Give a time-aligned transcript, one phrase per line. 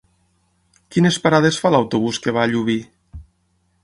[0.95, 2.79] Quines parades fa l'autobús que va a Llubí?